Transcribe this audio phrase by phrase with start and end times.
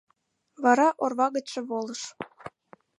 [0.63, 2.01] Вара орва гычше волыш.